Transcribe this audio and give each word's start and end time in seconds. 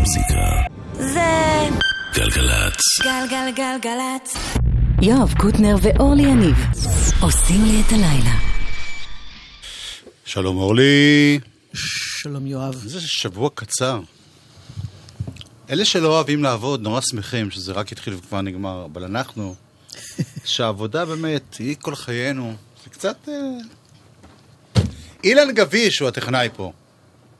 המוזיקה. 0.00 0.62
זה 0.94 1.68
גלגלצ. 2.14 2.80
גלגלגלגלצ. 3.02 4.34
יואב 5.02 5.34
קוטנר 5.38 5.76
ואורלי 5.82 6.22
יניב 6.22 6.56
עושים 7.20 7.64
לי 7.64 7.82
את 7.86 7.92
הלילה. 7.92 8.34
שלום 10.24 10.56
אורלי, 10.56 11.40
שלום 11.74 12.46
יואב. 12.46 12.74
זה 12.74 13.00
שבוע 13.00 13.50
קצר. 13.54 14.00
אלה 15.70 15.84
שלא 15.84 16.08
אוהבים 16.08 16.42
לעבוד 16.42 16.80
נורא 16.80 17.00
שמחים 17.00 17.50
שזה 17.50 17.72
רק 17.72 17.92
התחיל 17.92 18.14
וכבר 18.14 18.40
נגמר, 18.40 18.86
אבל 18.92 19.04
אנחנו, 19.04 19.54
שהעבודה 20.44 21.04
באמת 21.04 21.54
היא 21.58 21.76
כל 21.80 21.94
חיינו, 21.94 22.54
זה 22.84 22.90
קצת... 22.90 23.28
אה, 23.28 23.34
אילן 25.24 25.54
גביש 25.54 25.98
הוא 25.98 26.08
הטכנאי 26.08 26.48
פה. 26.56 26.72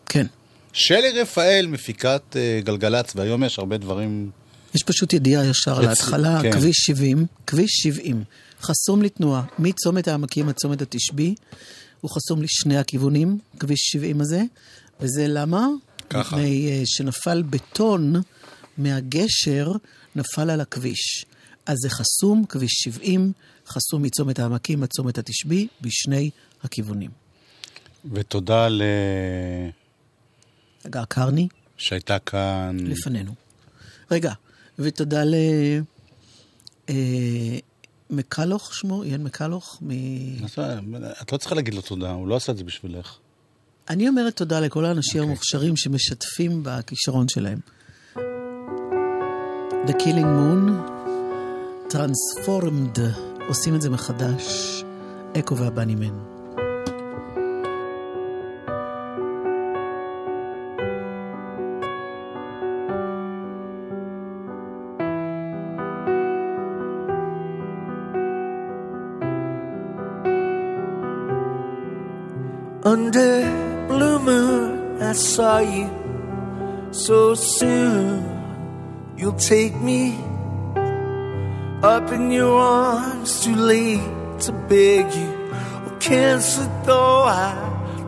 כן. 0.07 0.27
שלי 0.73 1.11
רפאל 1.21 1.67
מפיקת 1.67 2.23
אה, 2.37 2.61
גלגלצ, 2.65 3.13
והיום 3.17 3.45
יש 3.45 3.59
הרבה 3.59 3.79
דברים... 3.79 4.31
יש 4.75 4.83
פשוט 4.83 5.13
ידיעה 5.13 5.47
ישר 5.47 5.81
להתחלה, 5.81 6.39
כן. 6.43 6.53
כביש 6.53 6.77
70, 6.77 7.27
כביש 7.47 7.71
70, 7.83 8.25
חסום 8.63 9.03
לתנועה, 9.03 9.43
מצומת 9.59 10.09
העמקים 10.09 10.49
עד 10.49 10.55
צומת 10.55 10.83
התשבי, 10.83 11.35
הוא 12.01 12.11
חסום 12.11 12.43
לשני 12.43 12.79
הכיוונים, 12.79 13.39
כביש 13.59 13.81
70 13.81 14.21
הזה, 14.21 14.43
וזה 15.01 15.29
למה? 15.29 15.67
ככה. 16.11 16.37
מפני 16.37 16.69
אה, 16.71 16.83
שנפל 16.85 17.43
בטון 17.43 18.15
מהגשר, 18.79 19.73
נפל 20.17 20.51
על 20.51 20.61
הכביש. 20.61 21.25
אז 21.67 21.77
זה 21.83 21.91
חסום, 21.91 22.45
כביש 22.49 22.73
70, 22.73 23.33
חסום 23.69 24.03
מצומת 24.03 24.39
העמקים 24.39 24.83
עד 24.83 24.89
צומת 24.89 25.19
התשבי, 25.19 25.67
בשני 25.81 26.31
הכיוונים. 26.63 27.11
ותודה 28.13 28.69
ל... 28.69 28.83
הגר 30.85 31.05
קרני, 31.05 31.49
שהייתה 31.77 32.19
כאן... 32.19 32.77
לפנינו. 32.81 33.35
רגע, 34.11 34.33
ותודה 34.79 35.25
ל... 35.25 35.35
אה, 36.89 36.95
מקלוך 38.11 38.75
שמו, 38.75 39.05
יען 39.05 39.23
מקלוך, 39.23 39.79
מ... 39.83 39.91
את 41.23 41.33
לא 41.33 41.39
צריכה 41.39 41.55
להגיד 41.55 41.75
לו 41.75 41.81
תודה, 41.81 42.11
הוא 42.11 42.29
לא 42.29 42.37
עשה 42.37 42.53
את 42.53 42.57
זה 42.57 42.65
בשבילך. 42.65 43.17
אני 43.89 44.09
אומרת 44.09 44.37
תודה 44.37 44.61
לכל 44.61 44.85
האנשים 44.85 45.23
המוכשרים 45.23 45.77
שמשתפים 45.77 46.63
בכישרון 46.63 47.29
שלהם. 47.29 47.59
The 49.87 49.93
Killing 49.93 50.31
Moon, 50.39 50.71
Transformed, 51.93 53.01
עושים 53.49 53.75
את 53.75 53.83
זה 53.83 53.91
מחדש, 53.91 54.45
אקו 55.39 55.57
והבנימן. 55.57 56.40
Under 72.83 73.43
blue 73.89 74.19
moon, 74.19 75.03
I 75.03 75.13
saw 75.13 75.59
you 75.59 75.91
so 76.93 77.35
soon. 77.35 78.25
You'll 79.19 79.35
take 79.35 79.79
me 79.83 80.17
up 81.83 82.11
in 82.11 82.31
your 82.31 82.59
arms, 82.59 83.45
too 83.45 83.55
late 83.55 84.01
to 84.41 84.53
beg 84.67 85.13
you. 85.15 85.51
Oh, 85.53 85.97
cancer, 86.01 86.67
though 86.87 87.25
I 87.25 87.53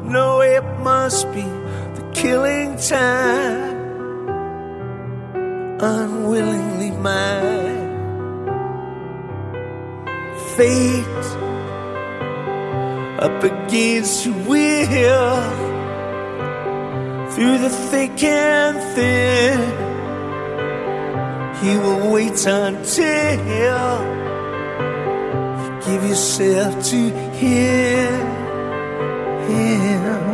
know 0.05 0.41
it 0.41 0.65
must 0.81 1.31
be 1.35 1.43
the 1.43 2.11
killing 2.15 2.77
time. 2.79 3.77
Unwillingly 5.81 6.93
mine. 6.93 7.93
Fate 10.57 11.52
up 13.23 13.45
against 13.45 14.27
your 14.27 14.35
will 14.49 15.43
through 17.31 17.59
the 17.59 17.71
thick 17.71 18.21
and 18.25 18.77
thin. 18.97 19.61
He 21.63 21.79
will 21.79 22.11
wait 22.13 22.45
until 22.45 23.31
you 23.59 23.79
give 25.87 26.03
yourself 26.11 26.85
to 26.87 26.97
him. 27.39 28.27
him. 29.49 30.33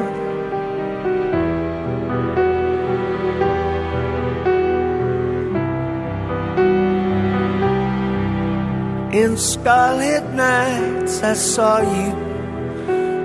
In 9.12 9.36
scarlet 9.36 10.24
nights, 10.32 11.22
I 11.22 11.34
saw 11.34 11.80
you 11.80 12.27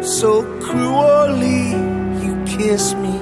so 0.05 0.43
cruelly 0.59 1.69
you 2.23 2.43
kiss 2.45 2.93
me. 2.95 3.15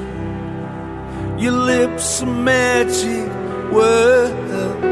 Your 1.37 1.53
lips 1.53 2.21
a 2.21 2.25
magic 2.25 3.29
world. 3.71 4.83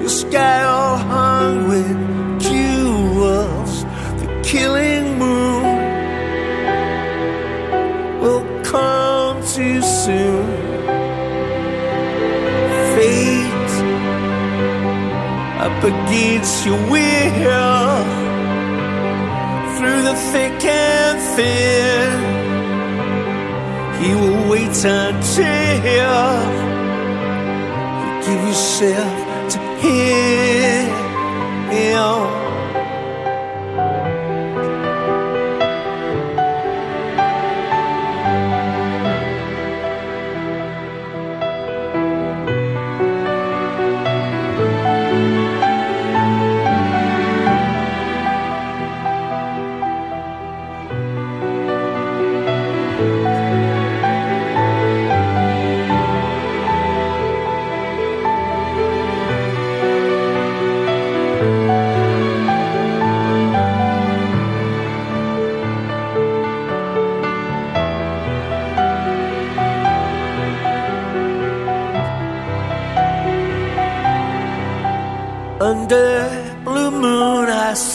Your 0.00 0.08
sky 0.08 0.62
all 0.64 0.96
hung 0.96 1.68
with 1.68 2.40
jewels. 2.40 3.84
The 4.20 4.40
killing 4.42 5.18
moon 5.18 5.62
will 8.22 8.44
come 8.62 9.42
too 9.42 9.82
soon. 9.82 10.46
Fate 12.94 13.74
up 15.60 15.84
against 15.84 16.64
your 16.64 16.90
will 16.90 18.17
through 19.88 20.02
the 20.02 20.14
thick 20.32 20.64
and 20.64 21.18
thin. 21.34 22.10
He 24.02 24.10
will 24.20 24.50
wait 24.50 24.76
until 24.84 25.70
you 25.88 26.08
give 28.24 28.42
yourself 28.48 29.52
to 29.52 29.58
him. 29.82 30.08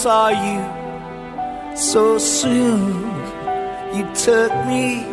Saw 0.04 0.28
you 0.28 1.78
so 1.78 2.18
soon. 2.18 2.92
You 3.96 4.04
took 4.14 4.52
me 4.68 5.06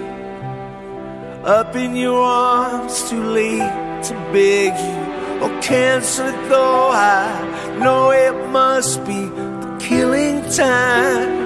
up 1.44 1.76
in 1.76 1.94
your 1.94 2.20
arms, 2.20 3.08
too 3.08 3.22
late 3.22 4.02
to 4.08 4.14
beg 4.32 4.72
you. 4.86 5.00
Oh, 5.42 5.60
it. 5.62 6.48
though 6.48 6.88
I 6.90 7.78
know 7.78 8.10
it 8.10 8.34
must 8.48 9.04
be 9.06 9.20
the 9.62 9.78
killing 9.78 10.42
time. 10.50 11.38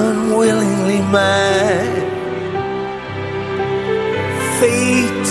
Unwillingly 0.00 1.02
mine. 1.16 2.02
Fate 4.58 5.30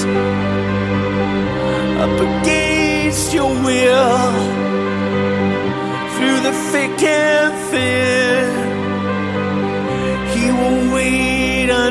up 2.04 2.16
against 2.30 3.34
your 3.34 3.52
will 3.66 4.51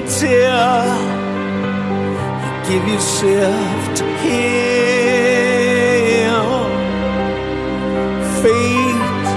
until 0.01 0.85
you 2.45 2.53
give 2.69 2.85
yourself 2.89 3.81
to 3.99 4.05
him. 4.25 5.61
Fate 8.43 9.29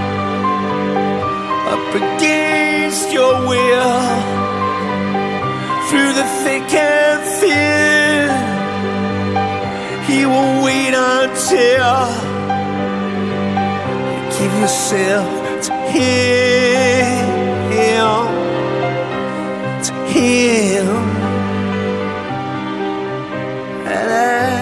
up 1.73 1.87
against 2.01 3.07
your 3.11 3.33
will 3.49 4.01
through 5.89 6.13
the 6.19 6.27
thick 6.43 6.69
and 6.73 7.21
thin. 7.39 8.29
He 10.07 10.19
will 10.25 10.63
wait 10.63 10.93
until 10.93 12.23
give 14.37 14.53
yourself 14.59 15.27
to 15.65 15.71
Him, 15.91 17.23
Him. 20.13 20.87
And 23.95 24.11
I, 24.11 24.53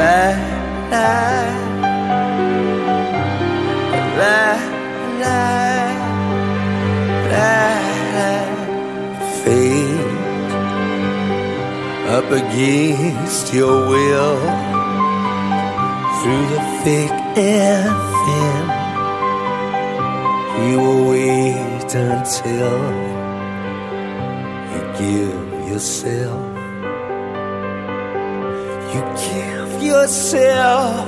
la, 0.00 0.20
la, 0.92 1.10
la, 4.18 4.40
la, 7.32 7.46
la, 8.16 8.32
fate 9.42 10.18
up 12.16 12.28
against 12.32 13.46
your 13.54 13.76
will 13.88 14.38
through 16.20 16.46
the 16.54 16.62
thick 16.82 17.12
and 17.36 17.94
thin. 18.24 18.64
You 20.68 20.80
wait 21.87 21.95
until 21.95 22.73
you 24.71 24.81
give 24.99 25.69
yourself. 25.69 26.57
You 28.93 29.01
give 29.27 29.83
yourself. 29.83 31.07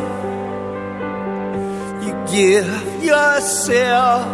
You 2.04 2.14
give 2.32 3.04
yourself 3.04 4.26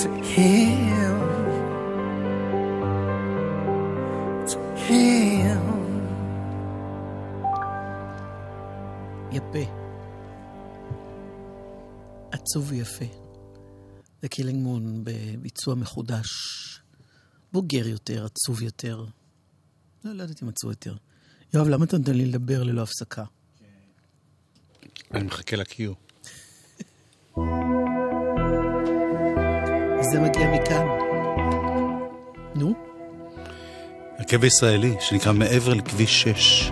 to 0.00 0.08
Him. 0.32 1.18
To 4.50 4.58
Him. 4.86 5.60
יפה. 9.32 9.64
עצוב 12.32 12.64
ויפה. 12.68 13.23
זה 14.21 14.27
קילינג 14.27 14.63
מון 14.63 15.03
בביצוע 15.03 15.75
מחודש. 15.75 16.27
בוגר 17.53 17.87
יותר, 17.87 18.25
עצוב 18.25 18.61
יותר. 18.61 19.05
לא, 20.03 20.13
לא 20.13 20.21
יודעת 20.21 20.43
אם 20.43 20.49
עצוב 20.49 20.69
יותר. 20.69 20.95
יואב, 21.53 21.67
למה 21.67 21.85
אתה 21.85 21.97
נותן 21.97 22.13
לי 22.13 22.25
לדבר 22.25 22.63
ללא 22.63 22.81
הפסקה? 22.81 23.23
אני 25.13 25.23
מחכה 25.23 25.55
ל-Q. 25.55 25.81
זה 30.11 30.19
מגיע 30.19 30.51
מכאן. 30.55 30.85
נו, 32.55 32.73
הרכב 34.17 34.43
ישראלי, 34.43 34.95
שנקרא 34.99 35.31
מעבר 35.33 35.73
לכביש 35.73 36.21
6. 36.21 36.71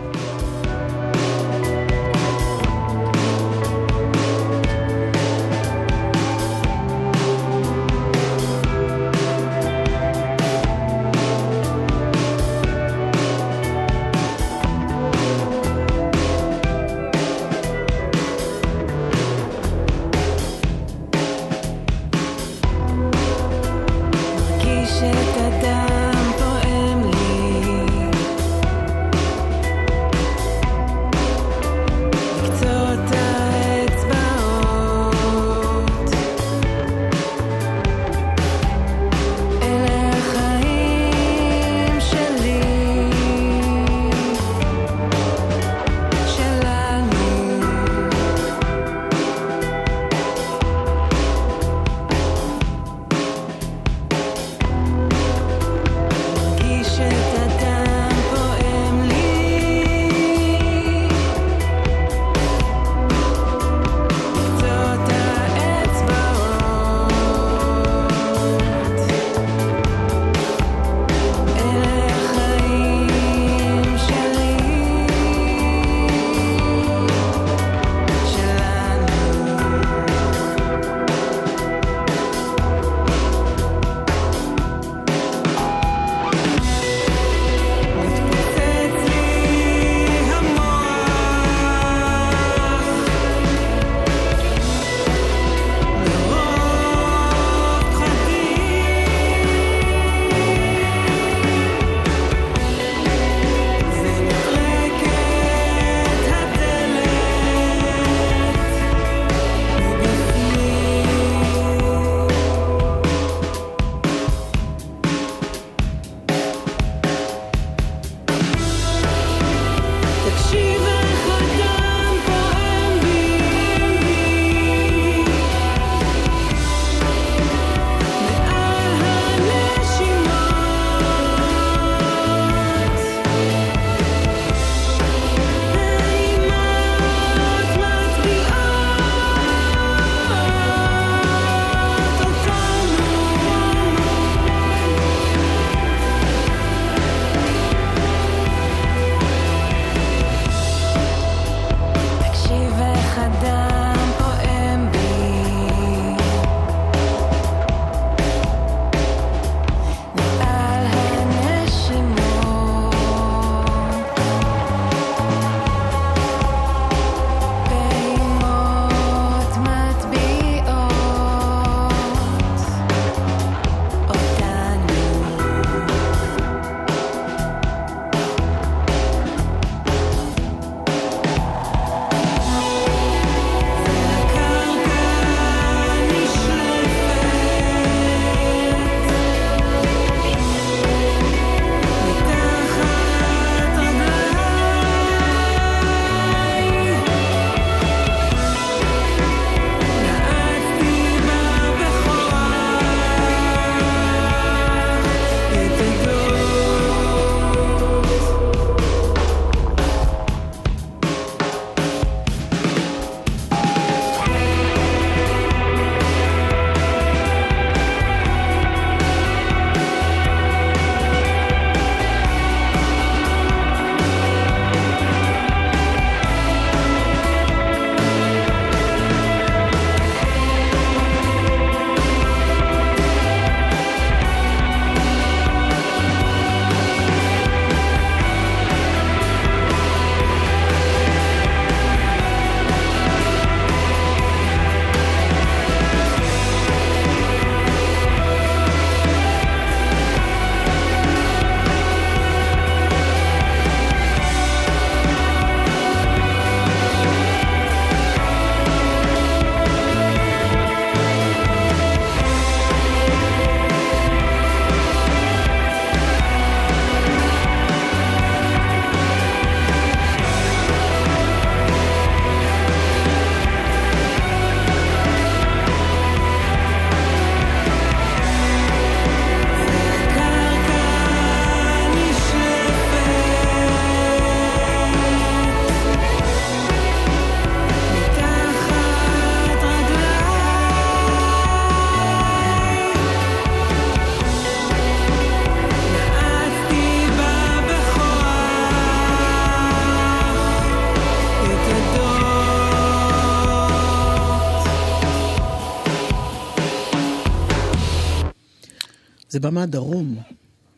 זה 309.33 309.39
בא 309.39 309.49
מהדרום. 309.49 310.15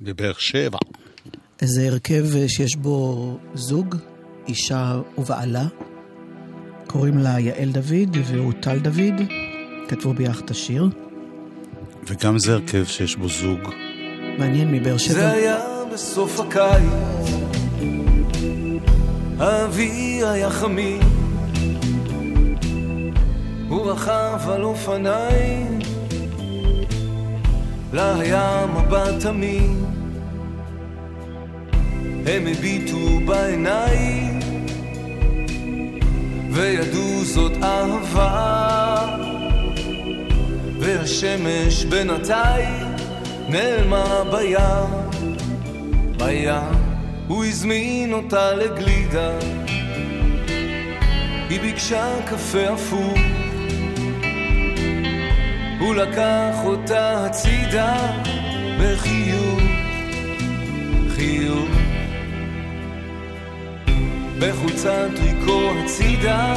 בבאר 0.02 0.34
שבע. 0.38 0.78
איזה 1.62 1.88
הרכב 1.88 2.26
אה, 2.36 2.50
שיש 2.50 2.76
בו 2.76 3.38
זוג, 3.54 3.96
אישה 4.48 5.00
ובעלה. 5.18 5.66
קוראים 6.88 7.18
לה 7.18 7.40
יעל 7.40 7.72
דוד 7.72 8.18
והוא 8.26 8.54
טל 8.62 8.80
דוד. 8.80 9.22
כתבו 9.88 10.14
ביחד 10.14 10.44
את 10.44 10.52
השיר. 10.52 10.90
וגם 12.08 12.40
זה 12.40 12.54
הרכב 12.54 12.86
שיש 12.86 13.16
בו 13.16 13.30
זוג. 13.30 13.60
מעניין, 14.38 14.72
מבאר 14.72 14.98
זה 14.98 15.04
שבע. 15.04 15.30
היה 15.32 15.58
בסוף 15.94 16.40
הקיץ, 16.40 17.32
האוויר 19.40 20.28
היה 20.28 20.50
חמים, 20.50 21.02
הוא 23.70 23.92
רכב 23.92 24.40
על 24.50 24.64
אופניים, 24.64 25.75
היה 28.02 28.66
מבט 28.76 29.20
תמים, 29.20 29.86
הם 32.26 32.48
הביטו 32.48 33.20
בעיניים, 33.26 34.40
וידעו 36.52 37.24
זאת 37.24 37.52
אהבה, 37.64 39.18
והשמש 40.80 41.86
בינתיים 41.86 42.86
נעלמה 43.50 44.24
בים, 44.32 45.20
בים, 46.18 46.64
הוא 47.28 47.46
הזמין 47.46 48.14
אותה 48.14 48.54
לגלידה, 48.54 49.32
היא 51.50 51.62
ביקשה 51.62 52.16
קפה 52.26 52.70
הפוך, 52.70 53.35
הוא 55.80 55.96
לקח 55.96 56.56
אותה 56.66 57.26
הצידה 57.26 57.96
בחיוך, 58.80 59.60
חיוך, 61.16 61.70
בחולצת 64.40 65.08
טריקו 65.16 65.72
הצידה, 65.84 66.54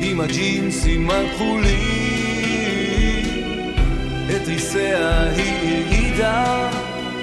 עם 0.00 0.20
הג'ינסים 0.20 1.10
הכחולים. 1.10 2.08
את 4.36 4.48
ריסיה 4.48 5.22
היא 5.30 5.84
הרעידה 5.84 6.70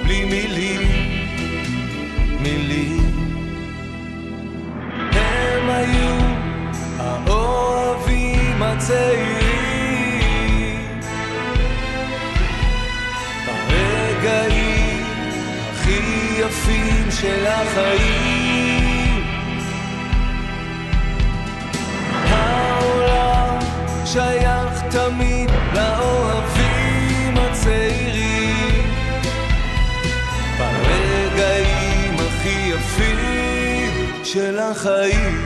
בלי 0.04 0.24
מילים, 0.24 0.80
מילים. 2.42 3.06
הם 5.12 5.68
היו 5.68 6.16
האוהבים 6.98 8.62
הצעירים, 8.62 9.45
החיים. 17.56 19.22
העולם 22.12 23.58
שייך 24.04 24.82
תמיד 24.90 25.50
לאוהבים 25.74 27.34
הצעירים 27.36 28.84
ברגעים 30.58 32.14
הכי 32.14 32.72
יפים 32.74 34.24
של 34.24 34.58
החיים 34.58 35.45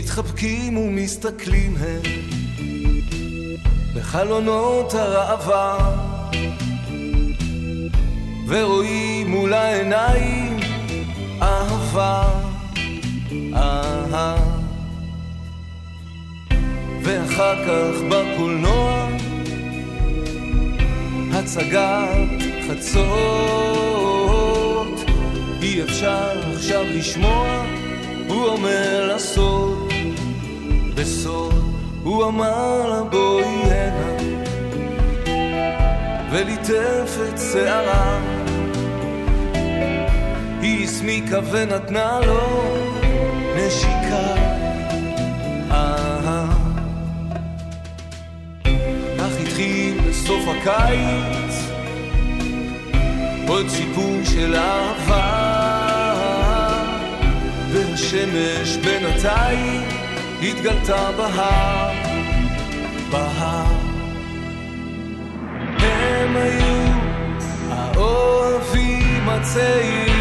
מתחבקים 0.00 0.76
ומסתכלים 0.76 1.76
הם 1.76 2.02
בחלונות 3.94 4.94
הראווה 4.94 5.96
ורואים 8.48 9.30
מול 9.30 9.52
העיניים 9.52 10.56
אהבה, 11.42 12.22
אהה. 13.54 14.36
ואחר 17.02 17.64
כך 17.64 18.00
בקולנוע 18.10 19.08
הצגת 21.32 22.42
חצות. 22.68 23.00
אי 25.62 25.82
אפשר 25.82 26.40
עכשיו 26.54 26.84
לשמוע 26.84 27.64
הוא 28.28 28.46
אומר 28.46 29.14
לסוד 29.14 29.89
בסוד 31.00 31.74
הוא 32.02 32.26
אמר 32.26 32.88
לה 32.88 33.02
בואי 33.02 33.44
הנה 33.44 34.16
וליטף 36.30 37.18
את 37.28 37.40
שערה. 37.52 38.20
היא 40.60 40.84
הסמיקה 40.84 41.38
ונתנה 41.50 42.20
לו 42.26 42.74
נשיקה. 43.56 44.34
אהה. 45.70 46.46
כך 49.18 49.40
התחיל 49.42 50.00
בסוף 50.08 50.42
הקיץ 50.48 51.70
עוד 53.48 53.68
סיפור 53.68 54.16
של 54.24 54.54
אהבה. 54.54 55.50
והשמש 57.72 58.76
בינתיים 58.76 59.89
התגלתה 60.42 61.12
בהר, 61.16 61.92
בהר. 63.10 63.64
הם 65.78 66.36
היו 66.36 66.92
האוהבים 67.70 69.28
הצעירים 69.28 70.20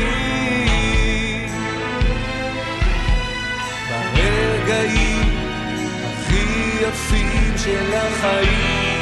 ברגעים 3.89 5.37
הכי 6.09 6.45
יפים 6.81 7.57
של 7.57 7.93
החיים. 7.93 8.99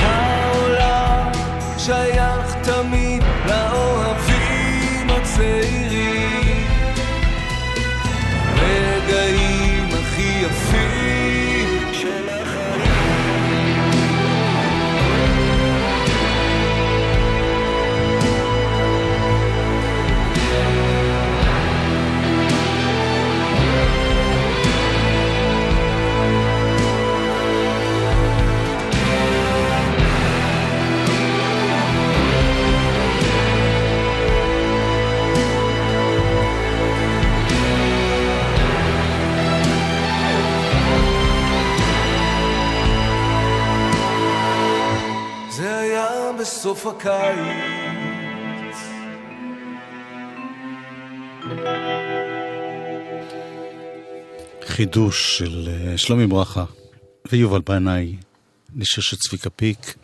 העולם 0.00 1.32
שייך 1.78 2.35
בסוף 46.56 46.86
הקיץ 46.86 47.16
חידוש 54.62 55.38
של 55.38 55.68
אה, 55.68 55.98
שלומי 55.98 56.26
ברכה 56.26 56.64
ויובל 57.32 57.60
בנאי, 57.60 58.16
לשיר 58.76 59.02
של 59.02 59.16
צביקה 59.16 59.50
פיק. 59.50 59.94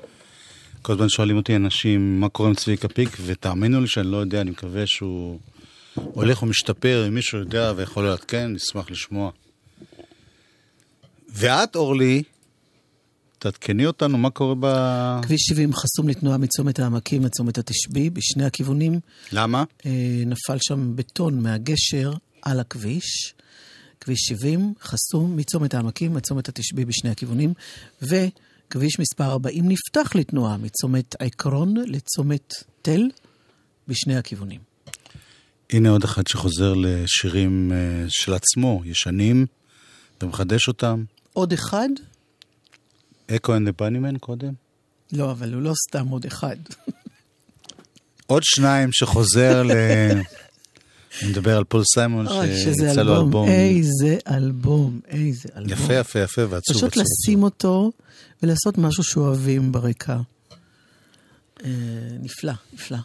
כל 0.82 0.92
הזמן 0.92 1.09
שואלים 1.09 1.37
אותי 1.37 1.56
אנשים 1.56 2.21
מה 2.21 2.28
קורה 2.28 2.49
עם 2.49 2.54
צביקה 2.54 2.88
פיק, 2.88 3.09
ותאמינו 3.26 3.80
לי 3.80 3.87
שאני 3.87 4.06
לא 4.06 4.16
יודע, 4.16 4.40
אני 4.40 4.50
מקווה 4.50 4.87
שהוא 4.87 5.38
הולך 5.94 6.42
ומשתפר, 6.42 7.04
אם 7.09 7.14
מישהו 7.14 7.38
יודע 7.38 7.73
ויכול 7.76 8.04
לעדכן, 8.04 8.52
נשמח 8.52 8.90
לשמוע. 8.90 9.30
ואת, 11.28 11.76
אורלי, 11.76 12.23
תעדכני 13.42 13.87
אותנו 13.87 14.18
מה 14.18 14.30
קורה 14.30 14.54
ב... 14.61 14.66
כביש 15.22 15.40
70 15.42 15.72
חסום 15.75 16.08
לתנועה 16.08 16.38
מצומת 16.38 16.78
העמקים 16.78 17.25
לצומת 17.25 17.58
התשבי, 17.58 18.11
בשני 18.11 18.44
הכיוונים. 18.44 19.00
למה? 19.32 19.64
אה, 19.87 20.22
נפל 20.26 20.58
שם 20.61 20.96
בטון 20.96 21.42
מהגשר 21.42 22.12
על 22.42 22.61
הכביש. 22.61 23.34
כביש 24.00 24.18
70 24.20 24.75
חסום 24.82 25.37
מצומת 25.37 25.75
העמקים 25.75 26.16
לצומת 26.16 26.49
התשבי 26.49 26.84
בשני 26.84 27.11
הכיוונים. 27.11 27.54
כביש 28.70 29.00
מספר 29.00 29.25
40 29.25 29.68
נפתח 29.68 30.14
לתנועה 30.14 30.56
מצומת 30.56 31.14
עקרון 31.18 31.75
לצומת 31.87 32.54
תל 32.82 33.02
בשני 33.88 34.16
הכיוונים. 34.16 34.61
הנה 35.70 35.88
עוד 35.88 36.04
אחד 36.04 36.26
שחוזר 36.26 36.75
לשירים 36.75 37.72
אה, 37.72 38.04
של 38.08 38.34
עצמו, 38.34 38.82
ישנים, 38.84 39.46
ומחדש 40.22 40.68
אותם. 40.68 41.04
עוד 41.32 41.52
אחד? 41.52 41.88
Echo 43.37 43.56
and 43.56 43.62
the 43.62 43.68
Bunnymen 43.68 44.18
קודם. 44.18 44.52
לא, 45.12 45.30
אבל 45.30 45.54
הוא 45.54 45.62
לא 45.62 45.72
סתם 45.88 46.08
עוד 46.08 46.24
אחד. 46.24 46.56
עוד 48.26 48.42
שניים 48.44 48.92
שחוזר 48.92 49.62
ל... 49.62 49.71
אני 51.23 51.30
מדבר 51.30 51.56
על 51.56 51.64
פול 51.64 51.82
סיימון, 51.95 52.26
שיצא 52.54 53.02
לו 53.02 53.21
אלבום. 53.21 53.49
איזה 53.49 54.18
אלבום, 54.28 55.00
איזה 55.08 55.49
אלבום. 55.56 55.73
יפה, 55.73 55.95
יפה, 55.95 56.18
יפה, 56.18 56.42
ועצוב. 56.49 56.76
פשוט 56.76 56.92
עצוב, 56.92 57.02
לשים 57.02 57.42
אותו 57.42 57.92
ולעשות 58.42 58.78
משהו 58.78 59.04
שאוהבים 59.04 59.73
ברקע. 59.73 60.16
אה, 61.64 61.71
נפלא, 62.21 62.52
נפלא. 62.73 62.99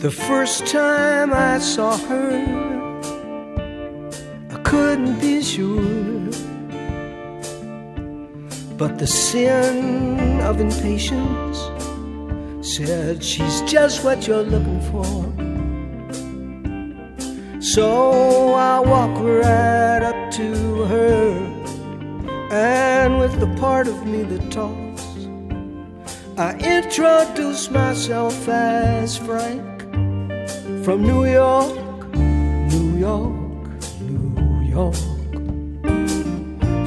The 0.00 0.10
first 0.10 0.66
time 0.66 1.30
I 1.34 1.58
saw 1.58 1.94
her, 1.94 2.32
I 4.48 4.56
couldn't 4.62 5.20
be 5.20 5.42
sure. 5.42 6.30
But 8.78 8.98
the 8.98 9.06
sin 9.06 10.40
of 10.40 10.58
impatience 10.58 11.58
said 12.66 13.22
she's 13.22 13.60
just 13.70 14.02
what 14.02 14.26
you're 14.26 14.42
looking 14.42 14.80
for. 14.90 15.20
So 17.60 18.54
I 18.54 18.80
walk 18.80 19.20
right 19.20 20.02
up 20.02 20.30
to 20.32 20.84
her, 20.84 21.28
and 22.50 23.18
with 23.18 23.38
the 23.38 23.54
part 23.60 23.86
of 23.86 24.06
me 24.06 24.22
that 24.22 24.50
talks, 24.50 25.04
I 26.38 26.56
introduce 26.56 27.70
myself 27.70 28.48
as 28.48 29.18
Frank 29.18 29.69
from 30.84 31.02
New 31.02 31.26
York, 31.26 31.76
New 32.14 32.96
York, 32.96 33.34
New 34.00 34.62
York. 34.62 34.96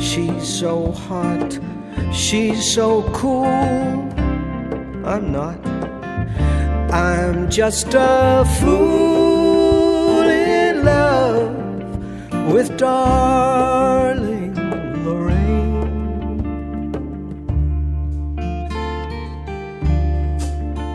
She's 0.01 0.47
so 0.47 0.91
hot, 0.91 1.59
she's 2.11 2.73
so 2.73 3.03
cool. 3.13 3.45
I'm 5.05 5.31
not. 5.31 5.59
I'm 6.91 7.49
just 7.51 7.93
a 7.93 8.45
fool 8.59 10.21
in 10.23 10.83
love 10.83 11.53
with 12.51 12.75
darling 12.77 14.55
Lorraine. 15.05 15.83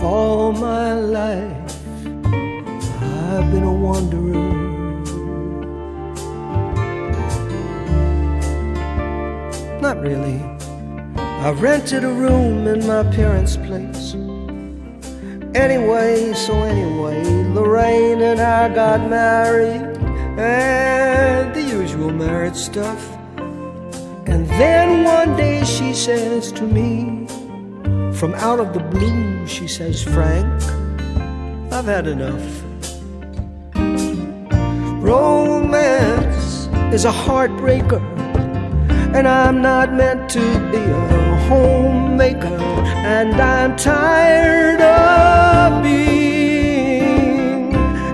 All 0.02 0.52
my 0.52 0.94
life 0.94 1.57
I've 3.48 3.54
been 3.54 3.62
a 3.62 3.72
wanderer. 3.72 4.34
Not 9.80 10.02
really. 10.02 10.38
I 11.16 11.52
rented 11.52 12.04
a 12.04 12.12
room 12.12 12.66
in 12.66 12.86
my 12.86 13.04
parents' 13.04 13.56
place. 13.56 14.12
Anyway, 15.54 16.34
so 16.34 16.62
anyway, 16.62 17.24
Lorraine 17.54 18.20
and 18.20 18.38
I 18.38 18.68
got 18.74 19.08
married, 19.08 19.96
and 20.38 21.54
the 21.54 21.62
usual 21.62 22.10
marriage 22.10 22.54
stuff. 22.54 23.02
And 24.26 24.46
then 24.60 25.04
one 25.04 25.38
day 25.38 25.64
she 25.64 25.94
says 25.94 26.52
to 26.52 26.64
me, 26.64 27.26
from 28.12 28.34
out 28.34 28.60
of 28.60 28.74
the 28.74 28.80
blue, 28.80 29.46
she 29.46 29.66
says, 29.66 30.02
Frank, 30.02 30.62
I've 31.72 31.86
had 31.86 32.06
enough. 32.06 32.67
Romance 35.08 36.68
is 36.92 37.06
a 37.06 37.10
heartbreaker, 37.10 38.02
and 39.16 39.26
I'm 39.26 39.62
not 39.62 39.94
meant 39.94 40.28
to 40.32 40.44
be 40.70 40.76
a 40.76 41.36
homemaker, 41.48 42.60
and 43.16 43.40
I'm 43.40 43.74
tired 43.76 44.82
of 44.82 45.82
being 45.82 47.72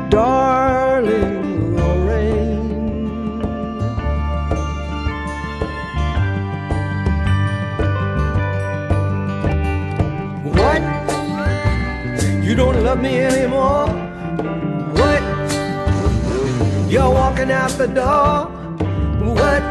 darling 0.08 1.74
Lorraine. 1.74 3.40
What? 10.44 10.80
You 12.44 12.54
don't 12.54 12.84
love 12.84 13.00
me 13.02 13.18
anymore? 13.18 13.93
You're 16.94 17.10
walking 17.10 17.50
out 17.50 17.70
the 17.70 17.88
door. 17.88 18.46
What? 19.34 19.64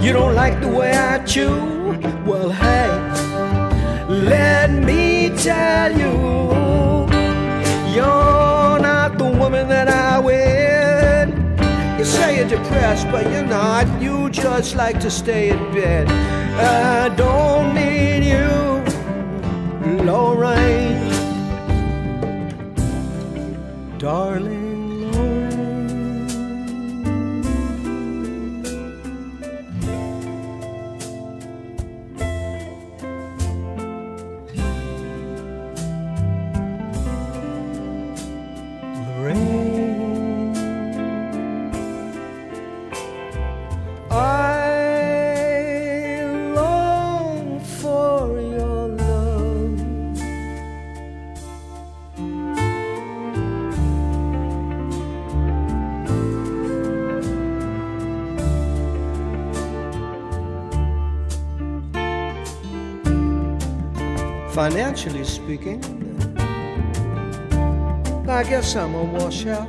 You 0.00 0.12
don't 0.12 0.36
like 0.36 0.60
the 0.60 0.68
way 0.68 0.92
I 0.92 1.18
chew? 1.24 1.98
Well, 2.24 2.48
hey, 2.50 2.90
let 4.08 4.70
me 4.70 5.30
tell 5.30 5.90
you, 5.90 6.12
you're 7.92 8.78
not 8.78 9.18
the 9.18 9.24
woman 9.24 9.66
that 9.68 9.88
I 9.88 10.20
wed. 10.20 11.30
You 11.98 12.04
say 12.04 12.36
you're 12.36 12.48
depressed, 12.48 13.10
but 13.10 13.28
you're 13.32 13.42
not. 13.44 14.00
You 14.00 14.30
just 14.30 14.76
like 14.76 15.00
to 15.00 15.10
stay 15.10 15.48
in 15.48 15.58
bed. 15.74 16.06
I 16.08 17.08
don't 17.16 17.74
need 17.74 18.22
you, 18.22 18.84
Lorraine, 20.04 21.10
darling 23.98 24.63
Financially 64.94 65.24
speaking, 65.24 65.82
I 68.28 68.44
guess 68.44 68.76
I'm 68.76 68.94
a 68.94 69.02
washout. 69.02 69.68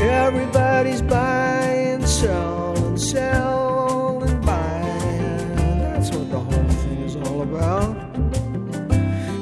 Everybody's 0.00 1.00
buying, 1.00 2.04
selling, 2.04 2.96
selling, 2.96 4.40
buying. 4.40 5.54
That's 5.78 6.10
what 6.10 6.28
the 6.28 6.40
whole 6.40 6.68
thing 6.82 7.02
is 7.02 7.14
all 7.14 7.42
about. 7.42 7.96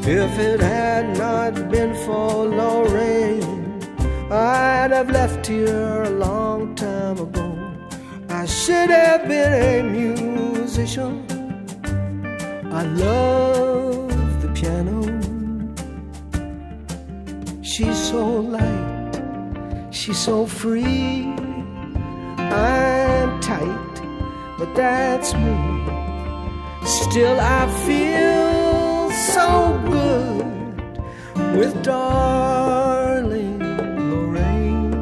If 0.06 0.38
it 0.38 0.60
had 0.60 1.16
not 1.16 1.70
been 1.70 1.94
for 2.04 2.44
Lorraine, 2.44 3.80
I'd 4.30 4.90
have 4.90 5.10
left 5.10 5.46
here 5.46 6.02
a 6.02 6.10
long 6.10 6.74
time 6.74 7.18
ago. 7.18 7.56
I 8.28 8.44
should 8.44 8.90
have 8.90 9.26
been 9.26 9.54
a 9.54 9.82
musician. 9.82 11.24
I 12.70 12.82
love 12.82 13.87
so 18.10 18.40
light, 18.40 19.22
she's 19.90 20.16
so 20.16 20.46
free. 20.46 21.24
I'm 22.38 23.38
tight, 23.40 23.96
but 24.58 24.74
that's 24.74 25.34
me. 25.34 25.56
Still, 26.86 27.38
I 27.38 27.66
feel 27.86 29.10
so 29.34 29.48
good 29.94 30.48
with 31.58 31.82
darling 31.82 33.58
Lorraine. 34.10 34.94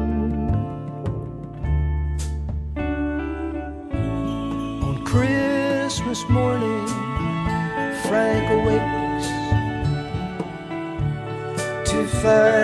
On 4.83 4.95
Christmas 5.05 6.27
morning, 6.27 6.87
Frank 8.03 8.45
awakes 8.57 9.27
to 11.89 12.05
find 12.21 12.56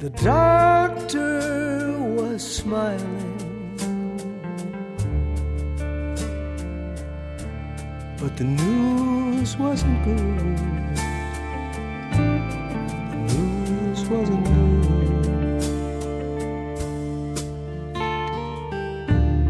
The 0.00 0.10
doctor 0.10 1.98
was 2.16 2.40
smiling, 2.40 3.34
but 8.20 8.36
the 8.36 8.44
news 8.44 9.56
wasn't 9.56 10.04
good. 10.04 10.56
The 13.10 13.18
news 13.34 14.08
wasn't 14.08 14.44
good. 14.44 14.88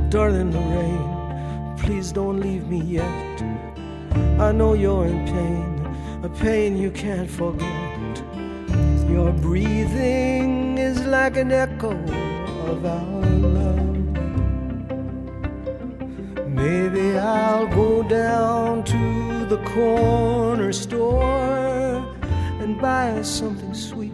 Darling 0.08 0.52
Lorraine, 0.52 1.76
please 1.76 2.11
don't 2.11 2.40
leave 2.40 2.66
me 2.68 2.80
yet. 2.80 3.42
I 4.40 4.52
know 4.52 4.72
you're 4.72 5.04
in 5.04 5.26
pain, 5.26 5.87
a 6.24 6.28
pain 6.30 6.78
you 6.78 6.90
can't 6.90 7.28
forget. 7.28 7.88
Your 9.18 9.33
breathing 9.33 10.78
is 10.78 11.04
like 11.04 11.37
an 11.37 11.50
echo 11.50 11.90
of 12.70 12.87
our 12.87 13.26
love. 13.57 13.96
Maybe 16.46 17.18
I'll 17.18 17.66
go 17.66 18.04
down 18.04 18.85
to 18.85 19.44
the 19.46 19.59
corner 19.74 20.72
store 20.72 21.96
and 22.61 22.81
buy 22.81 23.11
us 23.18 23.28
something 23.28 23.74
sweet. 23.74 24.12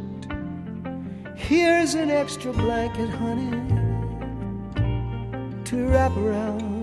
Here's 1.37 1.93
an 1.93 2.11
extra 2.11 2.55
blanket, 2.55 3.11
honey, 3.11 3.51
to 5.67 5.87
wrap 5.87 6.17
around 6.17 6.74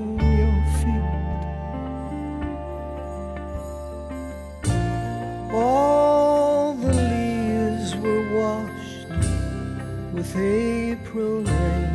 with 10.34 10.41
April 10.41 11.44
rain, 11.44 11.91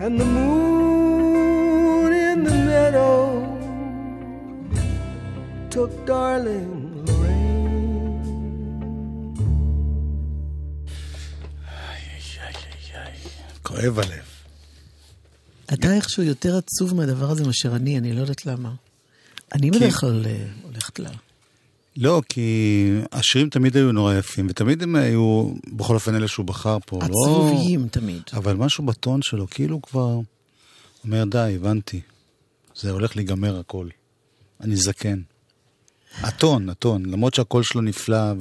and 0.00 0.20
the 0.20 0.24
moon 0.24 2.12
in 2.12 2.44
the 2.44 2.56
meadow 2.68 3.18
took 5.70 5.90
darling 6.06 7.04
Lorraine. 7.06 7.46
כואב 13.62 13.98
הלב. 13.98 14.24
אתה 15.72 15.94
איכשהו 15.94 16.22
יותר 16.22 16.56
עצוב 16.56 16.94
מהדבר 16.94 17.30
הזה 17.30 17.44
מאשר 17.44 17.76
אני, 17.76 17.98
אני 17.98 18.12
לא 18.12 18.20
יודעת 18.20 18.46
למה. 18.46 18.74
אני 19.52 19.70
בדרך 19.70 20.00
כלל 20.00 20.26
אה, 20.26 20.46
הולכת 20.62 20.98
ל... 20.98 21.06
לא, 21.96 22.22
כי 22.28 22.90
השירים 23.12 23.50
תמיד 23.50 23.76
היו 23.76 23.92
נורא 23.92 24.14
יפים, 24.14 24.46
ותמיד 24.50 24.82
הם 24.82 24.96
היו, 24.96 25.50
בכל 25.72 25.94
אופן 25.94 26.14
אלה 26.14 26.28
שהוא 26.28 26.46
בחר 26.46 26.78
פה, 26.86 26.98
לא... 26.98 27.04
עצבוביים 27.04 27.88
תמיד. 27.88 28.22
אבל 28.32 28.56
משהו 28.56 28.84
בטון 28.84 29.22
שלו, 29.22 29.46
כאילו 29.50 29.82
כבר 29.82 30.20
אומר, 31.04 31.24
די, 31.24 31.52
הבנתי. 31.56 32.00
זה 32.76 32.90
הולך 32.90 33.16
להיגמר 33.16 33.58
הכל. 33.58 33.88
אני 34.60 34.76
זקן. 34.76 35.20
הטון, 36.20 36.68
הטון, 36.68 37.04
למרות 37.04 37.34
שהקול 37.34 37.62
שלו 37.62 37.80
נפלא, 37.80 38.32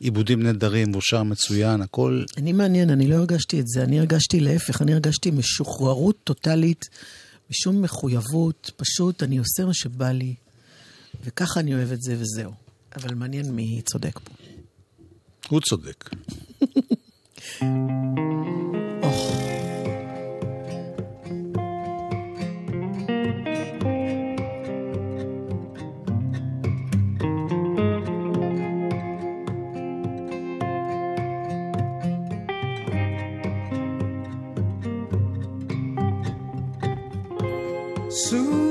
ועיבודים 0.00 0.42
נהדרים, 0.42 0.90
והוא 0.90 1.02
שר 1.02 1.22
מצוין, 1.22 1.82
הכל... 1.82 2.24
אני 2.36 2.52
מעניין, 2.52 2.90
אני 2.90 3.06
לא 3.08 3.14
הרגשתי 3.14 3.60
את 3.60 3.66
זה, 3.66 3.82
אני 3.82 3.98
הרגשתי 3.98 4.40
להפך, 4.40 4.82
אני 4.82 4.92
הרגשתי 4.92 5.30
משוחררות 5.30 6.16
טוטאלית, 6.24 6.84
משום 7.50 7.82
מחויבות, 7.82 8.70
פשוט 8.76 9.22
אני 9.22 9.38
עושה 9.38 9.64
מה 9.64 9.74
שבא 9.74 10.10
לי, 10.10 10.34
וככה 11.24 11.60
אני 11.60 11.74
אוהב 11.74 11.92
את 11.92 12.02
זה 12.02 12.16
וזהו. 12.18 12.65
אבל 12.96 13.14
מעניין 13.14 13.50
מי 13.50 13.82
צודק 13.84 14.18
פה. 14.18 14.34
הוא 15.48 15.60
צודק. 15.60 16.10
Soothe 38.24 38.65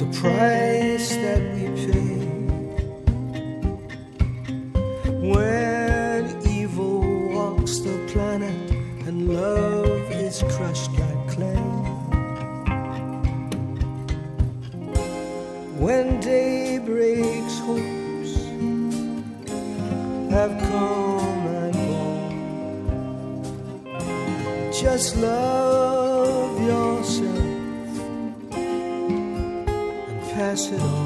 The 0.00 0.06
price 0.18 1.10
that 1.16 1.42
we 1.52 1.64
pay 1.76 2.16
when 5.28 6.22
evil 6.48 7.00
walks 7.34 7.80
the 7.80 7.96
planet 8.08 8.70
and 9.06 9.28
love 9.28 10.10
is 10.10 10.42
crushed 10.54 10.92
like 10.98 11.28
clay. 11.28 11.64
When 15.84 16.18
day 16.20 16.78
breaks, 16.78 17.58
hopes 17.58 18.32
have 20.32 20.52
come 20.70 21.46
and 21.60 21.74
gone. 23.84 24.72
Just 24.72 25.16
love 25.18 25.69
pass 30.50 30.72
it. 30.72 30.99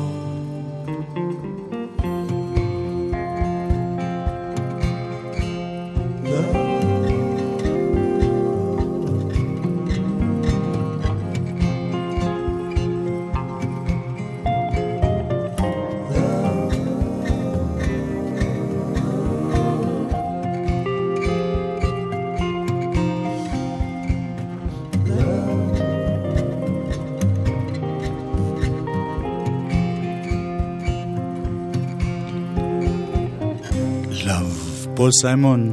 פול 35.04 35.12
סיימון, 35.12 35.72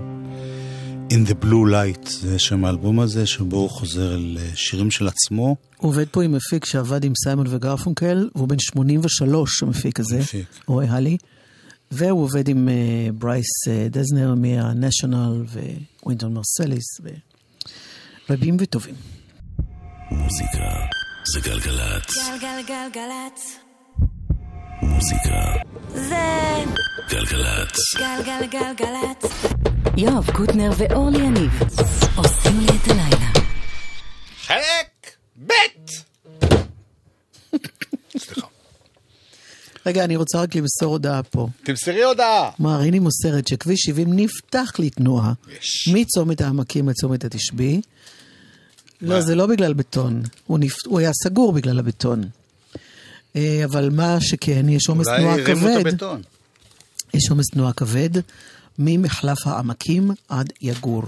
In 1.09 1.29
the 1.29 1.45
Blue 1.45 1.71
Light, 1.71 2.09
זה 2.09 2.39
שם 2.39 2.65
האלבום 2.65 2.99
הזה, 2.99 3.25
שבו 3.25 3.57
הוא 3.57 3.69
חוזר 3.69 4.15
אל 4.15 4.37
אה, 4.41 4.49
שירים 4.55 4.91
של 4.91 5.07
עצמו. 5.07 5.55
הוא 5.77 5.89
עובד 5.89 6.05
פה 6.11 6.23
עם 6.23 6.31
מפיק 6.31 6.65
שעבד 6.65 7.03
עם 7.03 7.13
סיימון 7.23 7.47
וגרפונקל, 7.49 8.29
והוא 8.35 8.47
בן 8.47 8.59
83, 8.59 9.63
המפיק 9.63 9.99
הזה, 9.99 10.19
מפיק. 10.19 10.45
רועי 10.67 10.87
הלי. 10.87 11.17
והוא 11.91 12.23
עובד 12.23 12.47
עם 12.47 12.69
אה, 12.69 12.73
ברייס 13.13 13.67
אה, 13.67 13.87
דזנר 13.89 14.35
מה 14.35 14.57
National 14.57 15.43
ווינטון 16.05 16.33
מרסליס 16.33 17.01
ורבים 18.29 18.57
וטובים. 18.59 18.95
מוזיקה 20.11 20.69
זה 21.33 21.39
גלגלצ. 21.39 22.15
גלגלגלגלצ. 22.41 23.70
מוזיקה 24.81 25.53
זה 25.93 26.63
גלגלצ. 27.09 27.77
גלגלגלגלצ. 27.97 29.43
יואב 29.97 30.31
קוטנר 30.31 30.71
ואורלי 30.77 31.17
יניב 31.17 31.59
עושים 32.15 32.59
לי 32.59 32.67
את 32.67 32.87
הלילה. 32.87 33.31
חלק 34.41 35.11
ב' 35.47 35.51
סליחה. 38.17 38.47
רגע, 39.85 40.03
אני 40.03 40.15
רוצה 40.15 40.41
רק 40.41 40.55
למסור 40.55 40.91
הודעה 40.91 41.23
פה. 41.23 41.47
תמסרי 41.63 42.03
הודעה. 42.03 42.49
מעריני 42.59 42.99
מוסרת 42.99 43.47
שכביש 43.47 43.79
70 43.79 44.07
נפתח 44.13 44.71
לתנועה 44.79 45.33
יש. 45.59 45.89
מצומת 45.93 46.41
העמקים 46.41 46.89
לצומת 46.89 47.23
התשבי. 47.23 47.81
לא, 49.01 49.21
זה 49.21 49.35
לא 49.35 49.47
בגלל 49.47 49.73
בטון. 49.73 50.21
הוא, 50.47 50.59
נפ... 50.59 50.75
הוא 50.85 50.99
היה 50.99 51.11
סגור 51.23 51.51
בגלל 51.53 51.79
הבטון. 51.79 52.23
אה, 53.35 53.61
אבל 53.65 53.89
מה 53.89 54.17
שכן, 54.21 54.69
יש 54.69 54.89
עומס 54.89 55.07
תנועה 55.07 55.33
אולי 55.33 55.41
הרימו 55.41 55.67
את 55.67 55.73
כבד. 55.73 55.87
הבטון. 55.87 56.21
יש 57.13 57.29
עומס 57.29 57.45
תנועה 57.47 57.73
כבד 57.73 58.09
ממחלף 58.79 59.47
העמקים 59.47 60.11
עד 60.29 60.53
יגור. 60.61 61.03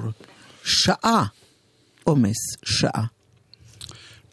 שעה 0.64 1.26
עומס, 2.04 2.38
שעה. 2.66 3.06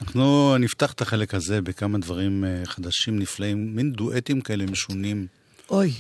אנחנו 0.03 0.57
נפתח 0.59 0.93
את 0.93 1.01
החלק 1.01 1.35
הזה 1.35 1.63
בכמה 1.63 1.99
דברים 1.99 2.45
אה, 2.45 2.63
חדשים 2.65 3.19
נפלאים, 3.19 3.77
מין 3.77 3.93
דואטים 3.93 4.41
כאלה 4.41 4.67
משונים. 4.67 5.27
אוי, 5.71 5.93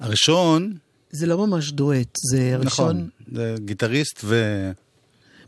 הראשון, 0.00 0.76
זה 1.10 1.26
לא 1.26 1.46
ממש 1.46 1.72
דואט, 1.72 2.18
זה 2.30 2.56
נכון, 2.60 2.66
ראשון 2.66 3.08
זה 3.32 3.54
גיטריסט 3.58 4.20
ו... 4.24 4.70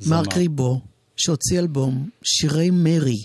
מרק. 0.07 0.37
ריבו, 0.37 0.81
שהוציא 1.17 1.59
אלבום 1.59 2.09
שירי 2.23 2.71
מרי, 2.71 3.25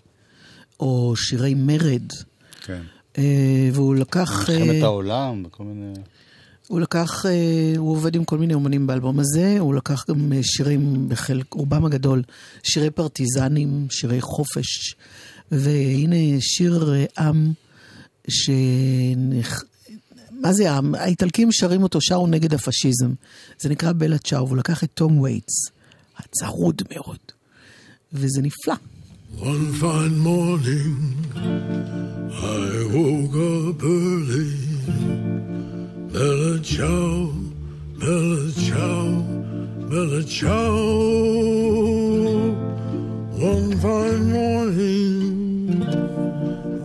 או 0.80 1.14
שירי 1.16 1.54
מרד, 1.54 2.12
כן. 2.62 2.82
אה, 3.18 3.70
והוא 3.74 3.96
לקח... 3.96 4.50
מלחמת 4.50 4.70
אה, 4.70 4.84
העולם 4.84 5.44
וכל 5.46 5.64
מיני... 5.64 5.94
הוא 6.68 6.80
לקח, 6.82 7.26
אה, 7.26 7.74
הוא 7.78 7.92
עובד 7.92 8.16
עם 8.16 8.24
כל 8.24 8.38
מיני 8.38 8.54
אומנים 8.54 8.88
באלבום 8.88 9.20
הזה, 9.20 9.56
הוא 9.60 9.76
לקח 9.76 10.06
גם 10.10 10.32
שירים 10.42 11.10
בחלק, 11.10 11.54
רובם 11.54 11.86
הגדול, 11.86 12.24
שירי 12.64 12.90
פרטיזנים, 12.90 13.88
שירי 13.90 14.22
חופש, 14.22 14.96
והנה 15.52 16.40
שיר 16.40 16.94
עם 17.18 17.52
ש... 18.28 18.50
מה 20.32 20.54
זה 20.54 20.72
עם? 20.72 20.96
האיטלקים 20.96 21.52
שרים 21.52 21.84
אותו, 21.84 22.02
שרו 22.02 22.28
נגד 22.28 22.54
הפשיזם. 22.54 23.14
זה 23.60 23.70
נקרא 23.70 23.92
בלה 23.98 24.18
צ'או, 24.18 24.48
והוא 24.48 24.58
לקח 24.58 24.84
את 24.84 24.90
תום 24.94 25.20
וייטס, 25.20 25.70
הצרוד 26.18 26.82
מאוד, 26.92 27.20
וזה 28.14 28.42
נפלא. 28.42 28.76
One 29.40 29.74
fine 29.74 30.18
morning, 30.20 31.16
I 31.36 32.86
woke 32.94 33.36
up 33.36 33.84
early. 33.84 34.54
Bella 36.12 36.60
ciao, 36.62 37.32
bella 37.98 38.52
ciao, 38.52 39.24
bella 39.90 40.24
ciao. 40.24 40.72
One 43.50 43.72
fine 43.80 44.32
morning, 44.32 45.84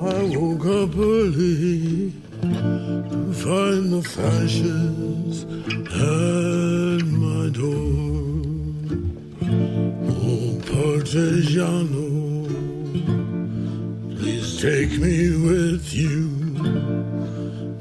I 0.00 0.36
woke 0.36 0.66
up 0.66 0.96
early 0.96 2.12
to 2.40 3.32
find 3.34 3.92
the 3.92 4.02
fashions 4.02 5.44
at 5.92 7.04
my 7.04 7.50
door. 7.50 8.06
Oh, 10.08 10.58
Partigiano, 10.64 12.15
take 14.60 14.92
me 14.98 15.36
with 15.36 15.92
you. 15.92 16.30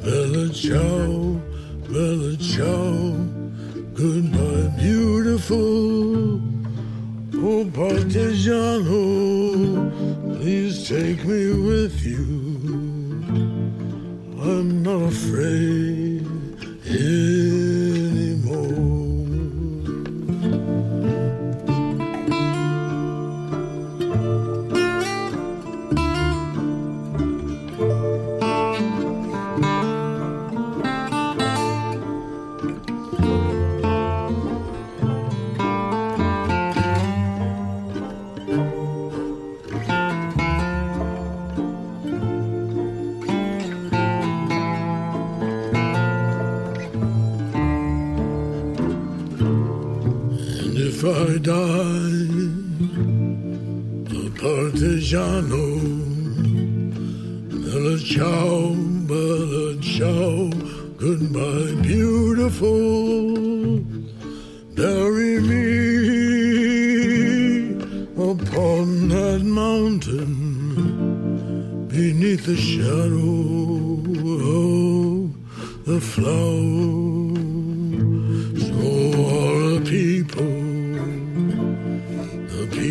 Bella 0.03 0.49
ciao, 0.49 1.39
bella 1.87 2.35
ciao, 2.35 3.15
goodbye, 3.93 4.67
beautiful. 4.77 6.41
Oh, 7.47 7.63
Partigiano, 7.71 8.97
please 10.37 10.89
take 10.89 11.23
me 11.23 11.53
with 11.53 12.03
you. 12.03 12.25
I'm 14.41 14.83
not 14.83 15.13
afraid 15.13 15.94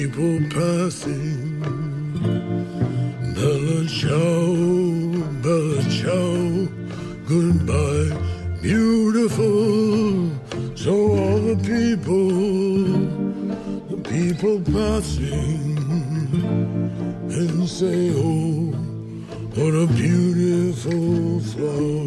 people 0.04 0.38
passing, 0.50 1.60
Bella 3.34 3.88
ciao, 3.88 4.54
Bella 5.40 5.82
ciao, 5.88 6.68
goodbye, 7.26 8.12
beautiful. 8.60 10.30
So 10.74 10.92
all 10.92 11.40
the 11.40 11.56
people, 11.56 12.28
the 13.88 13.96
people 14.10 14.60
passing, 14.60 15.78
and 17.30 17.66
say, 17.66 18.12
oh, 18.14 18.74
what 19.56 19.74
a 19.74 19.86
beautiful 19.94 21.40
flower. 21.40 22.03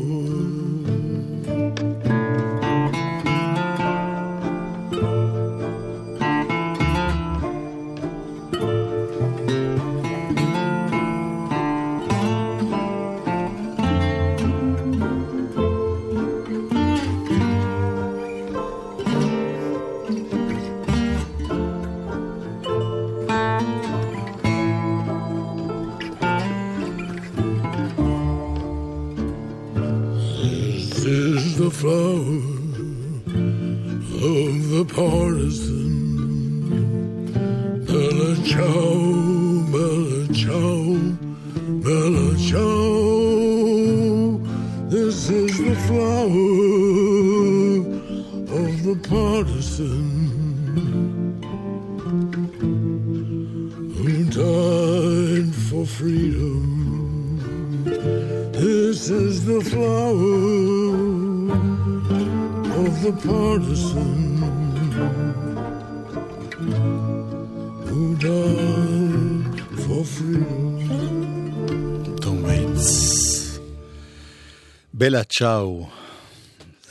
צ'או. 75.40 75.88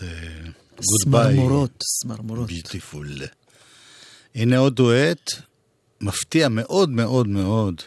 זה 0.01 0.07
goodbye. 0.71 1.35
סמרמורות, 1.35 1.83
סמרמורות. 2.03 2.47
Beautiful. 2.47 3.09
הנה 4.35 4.59
עוד 4.59 4.77
דואט, 4.77 5.31
מפתיע 6.01 6.49
מאוד 6.49 6.91
מאוד 6.91 7.29
מאוד. 7.29 7.83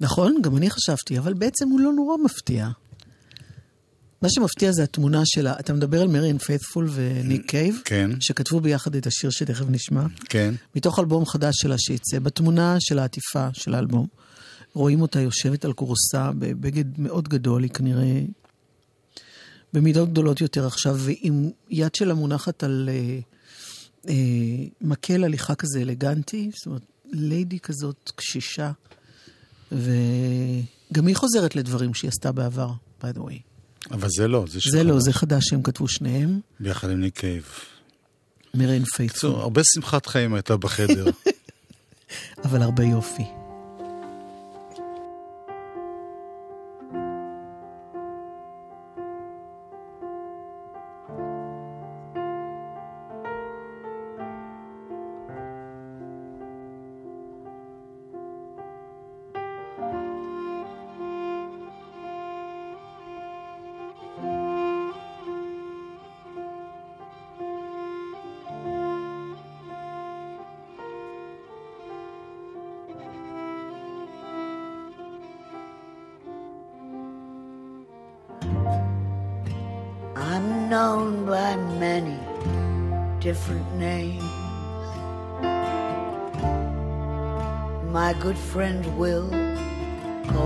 נכון, 0.00 0.36
גם 0.42 0.56
אני 0.56 0.70
חשבתי, 0.70 1.18
אבל 1.18 1.34
בעצם 1.34 1.68
הוא 1.68 1.80
לא 1.80 1.92
נורא 1.92 2.16
מפתיע. 2.24 2.68
מה 4.22 4.28
שמפתיע 4.30 4.72
זה 4.72 4.82
התמונה 4.82 5.22
שלה, 5.24 5.54
אתה 5.60 5.72
מדבר 5.72 6.02
על 6.02 6.08
מריאן 6.08 6.38
פייתפול 6.38 6.88
וניק 6.90 7.50
קייב, 7.50 7.80
כן. 7.84 8.10
שכתבו 8.20 8.60
ביחד 8.60 8.96
את 8.96 9.06
השיר 9.06 9.30
שתכף 9.30 9.64
נשמע, 9.68 10.06
כן. 10.28 10.54
מתוך 10.74 10.98
אלבום 10.98 11.26
חדש 11.26 11.54
שלה 11.56 11.78
שיצא. 11.78 12.18
בתמונה 12.18 12.76
של 12.80 12.98
העטיפה 12.98 13.48
של 13.52 13.74
האלבום, 13.74 14.06
רואים 14.72 15.02
אותה 15.02 15.20
יושבת 15.20 15.64
על 15.64 15.72
כורסה 15.72 16.30
בבגד 16.38 16.98
מאוד 16.98 17.28
גדול, 17.28 17.62
היא 17.62 17.70
כנראה 17.70 18.20
במידות 19.72 20.10
גדולות 20.10 20.40
יותר 20.40 20.66
עכשיו, 20.66 20.96
ועם 20.98 21.50
יד 21.70 21.94
שלה 21.94 22.14
מונחת 22.14 22.62
על 22.62 22.88
אה, 22.92 23.18
אה, 24.08 24.14
מקל 24.80 25.24
הליכה 25.24 25.54
כזה 25.54 25.80
אלגנטי, 25.80 26.50
זאת 26.54 26.66
אומרת, 26.66 26.82
ליידי 27.12 27.60
כזאת 27.60 28.12
קשישה, 28.14 28.70
וגם 29.72 31.06
היא 31.06 31.16
חוזרת 31.16 31.56
לדברים 31.56 31.94
שהיא 31.94 32.08
עשתה 32.08 32.32
בעבר, 32.32 32.70
by 33.00 33.06
the 33.14 33.18
way. 33.18 33.40
אבל 33.90 34.08
זה 34.08 34.28
לא, 34.28 34.44
זה 34.48 34.58
זה 34.70 34.84
לא, 34.84 35.00
זה 35.00 35.12
חדש 35.12 35.44
שהם 35.48 35.62
כתבו 35.62 35.88
שניהם, 35.88 36.40
ביחד 36.60 36.90
עם 36.90 37.00
ניק 37.00 37.18
קייב. 37.18 37.44
מריאן 38.54 38.84
פייתפול, 38.84 39.30
בקיצור, 39.30 39.40
הרבה 39.40 39.60
שמחת 39.74 40.06
חיים 40.06 40.34
הייתה 40.34 40.56
בחדר. 40.56 41.06
אבל 42.44 42.62
הרבה 42.62 42.84
יופי. 42.84 43.37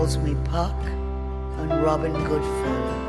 Calls 0.02 0.18
me 0.18 0.34
Puck 0.46 0.74
and 1.58 1.70
Robin 1.80 2.12
Goodfellow. 2.12 3.00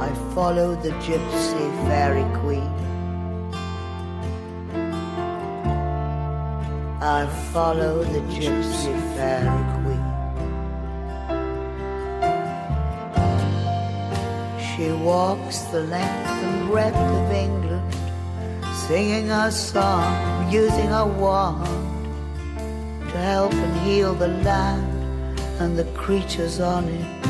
I 0.00 0.08
follow 0.34 0.74
the 0.74 0.90
gypsy 1.06 1.66
fairy 1.86 2.26
queen. 2.40 2.72
I 7.00 7.28
follow 7.52 8.02
the 8.02 8.18
gypsy 8.34 8.94
fairy 9.14 9.64
queen. 9.78 10.06
She 14.66 14.90
walks 15.04 15.58
the 15.70 15.82
length 15.82 16.42
and 16.46 16.68
breadth 16.68 16.96
of 16.96 17.30
England, 17.30 17.94
singing 18.88 19.30
a 19.30 19.52
song, 19.52 20.50
using 20.50 20.90
a 20.90 21.06
wand 21.06 21.92
to 23.12 23.18
help 23.18 23.52
heal 23.82 24.14
the 24.14 24.28
land 24.28 25.38
and 25.60 25.76
the 25.76 25.84
creatures 26.02 26.60
on 26.60 26.88
it. 26.88 27.22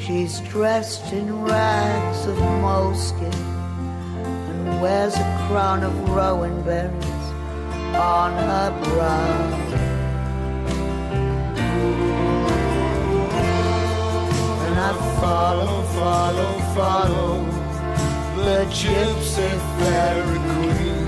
She's 0.00 0.40
dressed 0.40 1.12
in 1.12 1.42
rags 1.42 2.26
of 2.26 2.38
moleskin 2.38 3.34
and 4.50 4.80
wears 4.80 5.14
a 5.14 5.46
crown 5.46 5.84
of 5.84 5.94
rowan 6.08 6.62
berries 6.62 7.26
on 7.94 8.32
her 8.32 8.70
brow. 8.84 9.60
And 14.66 14.78
I 14.88 14.92
follow, 15.20 15.82
follow, 15.98 16.52
follow 16.74 17.44
the 18.36 18.64
gypsy 18.72 19.50
fairy 19.78 20.38
queen. 20.54 20.99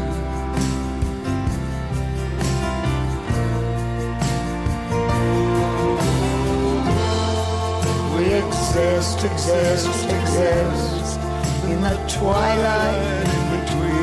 Exist, 8.32 9.24
exist, 9.24 10.04
exist 10.04 11.18
in 11.64 11.80
the 11.82 11.96
twilight 12.08 13.28
in 13.36 13.44
between. 13.60 14.02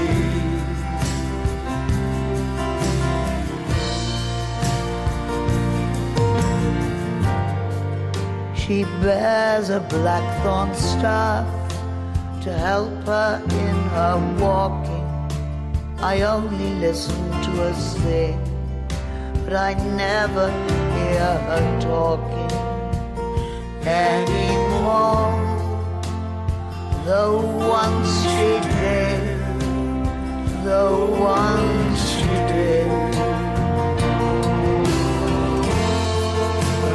She 8.55 8.83
bears 9.01 9.69
a 9.69 9.79
blackthorn 9.79 10.75
staff 10.75 11.47
to 12.43 12.53
help 12.53 12.91
her 13.05 13.41
in 13.49 13.77
her 13.95 14.17
walking. 14.39 15.07
I 16.01 16.21
only 16.21 16.75
listen 16.75 17.31
to 17.45 17.51
her 17.63 17.73
sing, 17.73 18.39
but 19.43 19.53
I 19.53 19.73
never 19.97 20.51
hear 20.93 21.37
her 21.47 21.79
talking 21.81 22.48
anymore. 23.89 25.33
Though 27.05 27.41
once 27.69 28.11
she 28.21 28.49
did, 28.77 29.21
the 30.63 30.85
ones 31.33 31.97
she 32.11 32.33
did. 32.53 32.87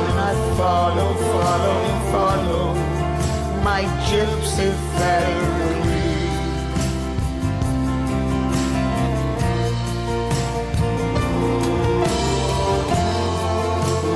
And 0.02 0.18
I 0.30 0.32
follow, 0.56 1.10
follow, 1.32 1.80
follow 2.12 2.66
my 3.64 3.82
gypsy 4.06 4.70
fairy. 4.94 5.64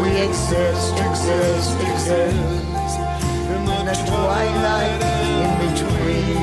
We 0.01 0.11
exist, 0.29 0.95
exist, 1.09 1.81
exist 1.81 2.68
The 3.89 3.95
twilight 3.95 5.01
in 5.01 5.53
between. 5.65 6.37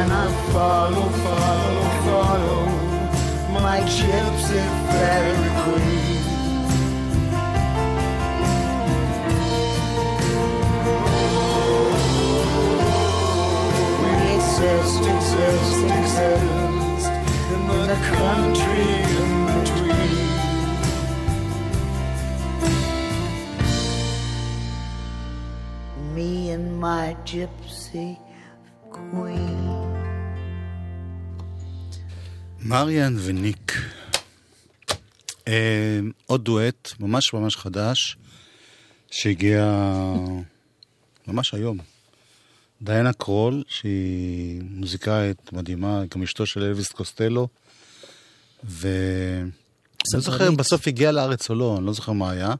And 0.00 0.10
I 0.10 0.26
follow, 0.52 1.08
follow, 1.22 1.88
follow 2.08 2.64
my 3.60 3.80
gypsy 3.80 4.64
fairy 4.88 5.50
queen. 5.60 6.24
Exist, 14.34 15.02
exist, 15.14 15.80
exist 16.00 17.10
in 17.52 17.86
the 17.86 17.98
country 18.16 19.37
gypsy 27.32 28.16
queen. 28.90 29.68
מריאן 32.60 33.16
וניק. 33.18 33.72
אה, 35.48 36.00
עוד 36.26 36.44
דואט, 36.44 36.92
ממש 37.00 37.34
ממש 37.34 37.56
חדש, 37.56 38.16
שהגיע 39.10 39.64
ממש 41.26 41.54
היום. 41.54 41.78
דיינה 42.82 43.12
קרול, 43.12 43.64
שהיא 43.68 44.62
מוזיקאית 44.70 45.52
מדהימה, 45.52 46.02
גם 46.14 46.22
אשתו 46.22 46.46
של 46.46 46.62
אלוויס 46.62 46.92
קוסטלו, 46.92 47.48
ו... 48.64 48.88
לא 50.14 50.20
זוכר 50.20 50.48
אם 50.48 50.56
בסוף 50.56 50.88
הגיע 50.88 51.12
לארץ 51.12 51.50
או 51.50 51.54
לא, 51.54 51.76
אני 51.78 51.86
לא 51.86 51.92
זוכר 51.92 52.12
מה 52.12 52.30
היה. 52.30 52.54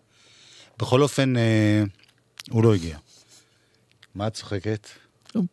בכל 0.79 1.03
אופן, 1.03 1.37
אה, 1.37 1.83
הוא 2.51 2.65
לא 2.65 2.75
הגיע. 2.75 2.99
מה 4.19 4.27
את 4.27 4.35
צוחקת? 4.35 4.89
כלום. 5.33 5.47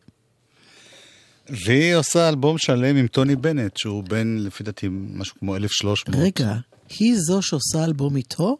והיא 1.48 1.94
עושה 1.94 2.28
אלבום 2.28 2.58
שלם 2.58 2.96
עם 2.96 3.06
טוני 3.06 3.36
בנט, 3.36 3.76
שהוא 3.76 4.04
בן, 4.04 4.36
לפי 4.40 4.64
דעתי, 4.64 4.88
משהו 4.90 5.36
כמו 5.38 5.56
1300. 5.56 6.20
רגע, 6.22 6.54
היא 6.98 7.14
זו 7.18 7.42
שעושה 7.42 7.84
אלבום 7.84 8.16
איתו? 8.16 8.56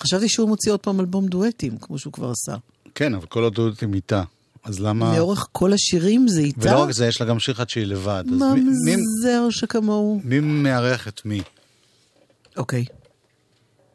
חשבתי 0.00 0.28
שהוא 0.28 0.48
מוציא 0.48 0.72
עוד 0.72 0.80
פעם 0.80 1.00
אלבום 1.00 1.26
דואטים, 1.26 1.78
כמו 1.78 1.98
שהוא 1.98 2.12
כבר 2.12 2.30
עשה. 2.30 2.56
כן, 2.94 3.14
אבל 3.14 3.26
כל 3.26 3.44
הדודות 3.44 3.82
עם 3.82 3.94
איתה. 3.94 4.22
אז 4.64 4.80
למה... 4.80 5.16
לאורך 5.18 5.48
כל 5.52 5.72
השירים 5.72 6.28
זה 6.28 6.40
איתה? 6.40 6.60
ולא 6.60 6.82
רק 6.82 6.90
זה, 6.90 7.06
יש 7.06 7.20
לה 7.20 7.26
גם 7.26 7.38
שיר 7.40 7.54
אחד 7.54 7.68
שהיא 7.68 7.84
לבד. 7.84 8.24
מי- 8.26 8.60
ממזר 8.86 9.50
שכמוהו? 9.50 10.20
מי 10.24 10.40
מארח 10.40 11.08
את 11.08 11.20
מי? 11.24 11.40
אוקיי. 12.56 12.84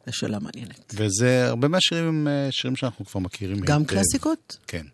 זו 0.06 0.12
שאלה 0.12 0.38
מעניינת. 0.38 0.94
וזה, 0.94 1.48
הרבה 1.48 1.68
מהשירים 1.68 2.04
הם 2.08 2.28
אה, 2.28 2.48
שירים 2.50 2.76
שאנחנו 2.76 3.04
כבר 3.04 3.20
מכירים 3.20 3.60
גם. 3.60 3.84
קלאסיקות? 3.84 4.56
כן. 4.66 4.86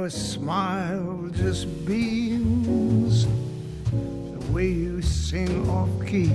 Your 0.00 0.08
smile 0.08 1.28
just 1.32 1.66
beams, 1.84 3.26
the 4.32 4.40
way 4.50 4.68
you 4.68 5.02
sing 5.02 5.68
off 5.68 5.90
key, 6.06 6.32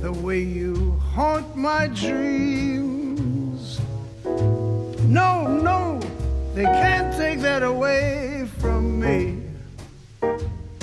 the 0.00 0.10
way 0.22 0.40
you 0.40 0.92
haunt 1.12 1.54
my 1.54 1.88
dreams. 1.88 3.78
No, 5.04 5.46
no, 5.46 6.00
they 6.54 6.64
can't 6.64 7.14
take 7.18 7.40
that 7.40 7.62
away 7.62 8.48
from 8.56 8.98
me. 8.98 9.42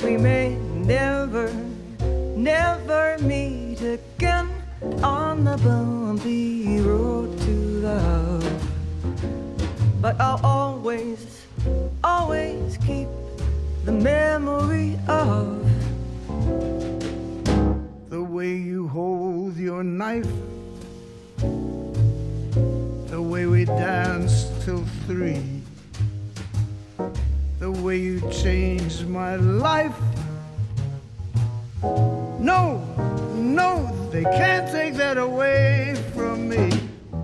We 0.04 0.18
may 0.18 0.56
never, 0.86 1.52
never 2.38 3.18
meet 3.22 3.82
again 3.82 4.50
on 5.02 5.46
the 5.46 5.58
bumpy 5.58 6.80
road 6.82 7.40
to 7.40 7.52
love. 7.88 8.35
But 10.06 10.22
I'll 10.22 10.40
always, 10.46 11.48
always 12.04 12.78
keep 12.78 13.08
the 13.86 13.92
memory 13.92 15.00
of 15.08 15.68
The 18.12 18.22
way 18.22 18.56
you 18.56 18.88
hold 18.88 19.58
your 19.58 19.84
knife, 19.84 20.30
the 23.08 23.20
way 23.20 23.48
we 23.48 23.66
danced 23.66 24.62
till 24.62 24.86
three, 25.08 25.42
the 27.58 27.72
way 27.72 27.98
you 27.98 28.22
changed 28.30 29.08
my 29.08 29.38
life. 29.38 29.98
No, 31.82 32.78
no, 33.34 33.92
they 34.12 34.22
can't 34.22 34.72
take 34.72 34.94
that 34.98 35.18
away 35.18 35.96
from 36.14 36.48
me. 36.48 36.70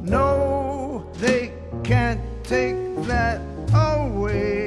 No, 0.01 1.07
they 1.19 1.53
can't 1.83 2.30
take 2.51 2.75
that 3.07 3.39
away 3.73 4.60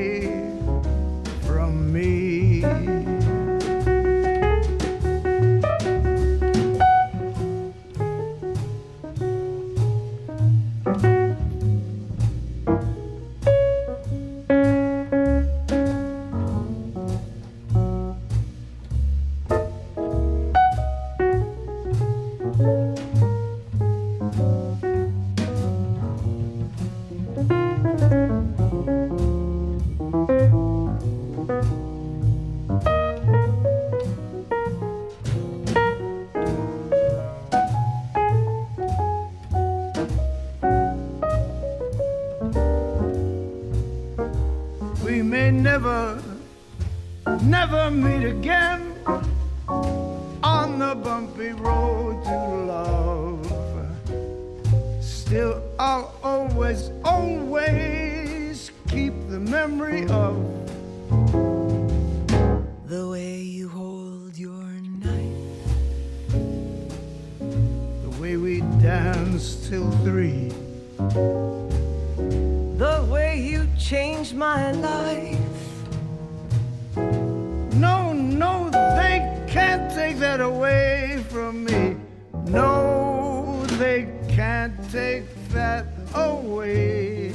they 83.79 84.07
can't 84.37 84.75
take 84.93 85.29
that 85.53 85.85
away. 86.15 87.35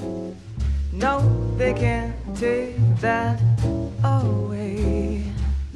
No, 0.93 1.15
they 1.57 1.73
can't 1.73 2.15
take 2.43 2.75
that 3.05 3.37
away. 4.03 5.23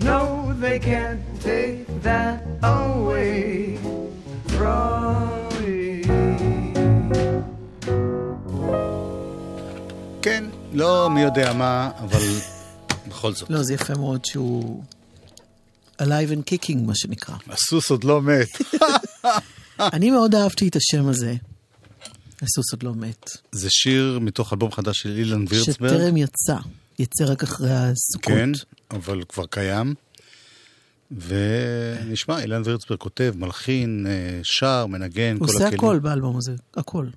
No, 0.09 0.53
they 0.63 0.79
can't 0.79 1.23
take 1.41 1.85
that 2.07 2.37
away 2.63 3.77
from 4.55 5.49
me. 5.61 6.03
כן, 10.21 10.43
לא 10.73 11.09
מי 11.09 11.21
יודע 11.21 11.53
מה, 11.53 11.91
אבל 11.99 12.19
בכל 13.07 13.33
זאת. 13.33 13.49
לא, 13.49 13.63
זה 13.63 13.73
יפה 13.73 13.93
מאוד 13.93 14.25
שהוא 14.25 14.83
alive 16.01 16.31
and 16.31 16.51
kicking, 16.51 16.77
מה 16.85 16.95
שנקרא. 16.95 17.35
הסוס 17.49 17.89
עוד 17.91 18.03
לא 18.03 18.21
מת. 18.21 18.47
אני 19.95 20.11
מאוד 20.11 20.35
אהבתי 20.35 20.67
את 20.67 20.75
השם 20.75 21.07
הזה. 21.07 21.35
הסוס 22.41 22.71
עוד 22.71 22.83
לא 22.83 22.95
מת. 22.95 23.29
זה 23.51 23.67
שיר 23.69 24.19
מתוך 24.21 24.53
אלבום 24.53 24.71
חדש 24.71 25.01
של 25.01 25.17
אילן 25.17 25.45
וירצברג. 25.49 25.89
שטרם 25.89 26.17
יצא. 26.17 26.57
יצא 26.99 27.23
רק 27.27 27.43
אחרי 27.43 27.71
הסוכות. 27.71 28.23
כן, 28.25 28.49
אבל 28.91 29.23
כבר 29.29 29.45
קיים. 29.45 29.93
ונשמע, 31.11 32.41
אילן 32.41 32.61
וירצברג 32.65 32.99
כותב, 32.99 33.33
מלחין, 33.37 34.05
אה, 34.09 34.39
שר, 34.43 34.85
מנגן, 34.85 35.35
הוא 35.39 35.47
כל 35.47 35.53
עושה 35.53 35.67
הכלים. 35.67 35.79
הכל 35.79 35.99
באלבום 35.99 36.37
הזה, 36.37 36.55
הכל. 36.75 37.07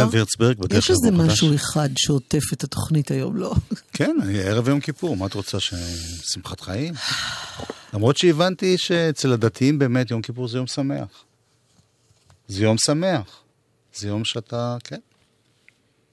אילן 0.00 0.08
וירצברג 0.12 0.58
בדרך 0.58 0.78
יש 0.84 0.90
איזה 0.90 1.10
משהו. 1.10 1.54
אחד 1.54 1.88
שעוטף 1.98 2.52
את 2.52 2.64
התוכנית 2.64 3.10
היום, 3.10 3.36
לא? 3.36 3.54
כן, 3.92 4.16
ערב 4.34 4.68
יום 4.68 4.80
כיפור, 4.80 5.16
מה 5.16 5.26
את 5.26 5.34
רוצה, 5.34 5.58
שמחת 6.32 6.60
חיים? 6.60 6.94
למרות 7.94 8.16
שהבנתי 8.16 8.78
שאצל 8.78 9.32
הדתיים 9.32 9.78
באמת 9.78 10.10
יום 10.10 10.22
כיפור 10.22 10.48
זה 10.48 10.58
יום 10.58 10.66
שמח. 10.66 11.08
זה 12.48 12.62
יום 12.62 12.76
שמח. 12.86 13.40
זה 13.94 14.08
יום 14.08 14.24
שאתה, 14.24 14.76
כן. 14.84 14.98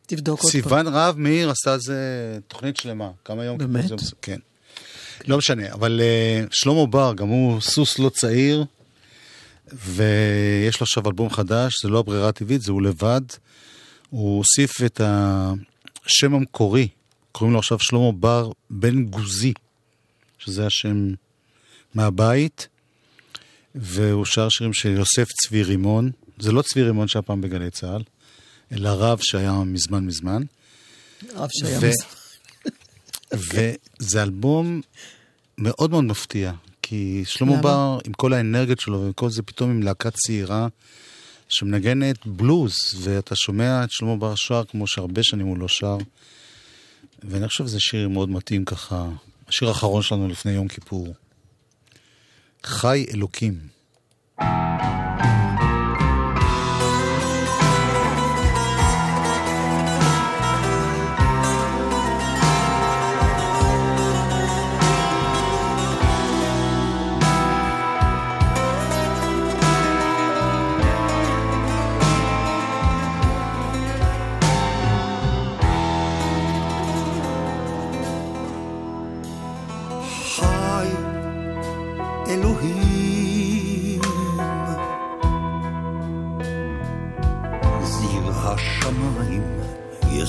תבדוק 0.08 0.40
עוד 0.42 0.52
פעם. 0.52 0.62
סיוון 0.62 0.88
רהב 0.88 1.18
מאיר 1.18 1.50
עשה 1.50 1.74
על 1.74 1.80
זה 1.80 1.98
תוכנית 2.48 2.78
שלמה. 2.78 3.10
כמה 3.26 3.44
יום 3.44 3.58
באמת? 3.58 3.82
כיפור 3.82 3.98
זה 3.98 4.04
יום 4.04 4.10
ש- 4.10 4.14
כן. 4.22 4.40
לא 5.28 5.38
משנה, 5.38 5.74
אבל 5.74 6.02
uh, 6.02 6.48
שלמה 6.52 6.86
בר, 6.86 7.14
גם 7.16 7.28
הוא 7.28 7.62
סוס 7.62 8.00
לא 8.00 8.10
צעיר, 8.10 8.66
ויש 9.72 10.80
לו 10.80 10.84
עכשיו 10.84 11.08
אלבום 11.08 11.30
חדש, 11.30 11.74
זה 11.84 11.90
לא 11.90 12.00
הברירה 12.00 12.30
הטבעית, 12.30 12.62
זה 12.62 12.72
הוא 12.72 12.82
לבד. 12.82 13.22
הוא 14.10 14.38
הוסיף 14.38 14.72
את 14.86 15.02
השם 15.04 16.34
המקורי, 16.34 16.88
קוראים 17.32 17.54
לו 17.54 17.60
עכשיו 17.60 17.80
שלמה 17.80 18.12
בר 18.12 18.52
בן 18.70 19.06
גוזי, 19.06 19.54
שזה 20.40 20.66
השם 20.66 21.14
מהבית, 21.96 22.68
והוא 23.76 24.26
שר 24.26 24.50
שירים 24.50 24.74
של 24.74 24.90
יוסף 24.90 25.28
צבי 25.32 25.64
רימון. 25.64 26.12
זה 26.40 26.52
לא 26.52 26.62
צבי 26.62 26.84
רימון 26.84 27.08
שהיה 27.08 27.22
פעם 27.22 27.42
בגלי 27.42 27.72
צה"ל, 27.72 28.02
אלא 28.72 28.90
רב 28.90 29.20
שהיה 29.22 29.54
מזמן 29.66 30.06
מזמן. 30.06 30.44
רב 31.36 31.50
שהיה 31.60 31.80
ו- 31.82 31.90
מס- 31.90 32.26
וזה 34.00 34.24
אלבום 34.24 34.82
מאוד 35.58 35.92
מאוד 35.92 36.04
מפתיע, 36.04 36.52
כי 36.84 37.24
שלמה 37.26 37.52
למה? 37.52 37.62
בר, 37.62 38.00
עם 38.06 38.14
כל 38.14 38.34
האנרגיות 38.34 38.80
שלו 38.80 39.08
וכל 39.10 39.30
זה, 39.30 39.44
פתאום 39.44 39.70
עם 39.70 39.84
להקה 39.84 40.12
צעירה 40.12 40.68
שמנגנת 41.50 42.28
בלוז, 42.28 42.74
ואתה 43.02 43.36
שומע 43.36 43.84
את 43.84 43.92
שלמה 43.92 44.16
בר 44.16 44.36
שר 44.36 44.64
כמו 44.64 44.88
שהרבה 44.88 45.24
שנים 45.24 45.48
הוא 45.48 45.58
לא 45.58 45.68
שר, 45.68 45.98
ואני 47.24 47.48
חושב 47.48 47.68
שזה 47.68 47.80
שיר 47.80 48.10
מאוד 48.10 48.30
מתאים 48.30 48.66
ככה, 48.66 49.10
השיר 49.48 49.68
האחרון 49.68 50.02
שלנו 50.02 50.28
לפני 50.28 50.52
יום 50.52 50.68
כיפור. 50.68 51.14
חי 52.64 53.06
אלוקים. 53.14 53.60
חי 54.40 55.43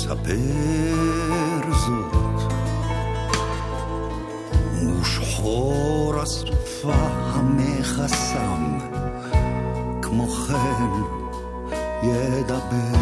יספר 0.04 1.72
זאת. 1.72 2.52
ושחור 5.00 6.14
הסופה 6.22 6.94
המכסם 7.34 8.78
כמו 10.02 10.26
כן 10.26 10.90
ידבר. 12.02 12.98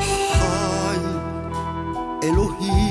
חי 0.00 0.98
אלוהים 2.22 2.83